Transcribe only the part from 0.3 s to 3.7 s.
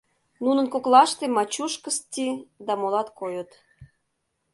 Нунын коклаште Мачуш Кысти да молат койыт.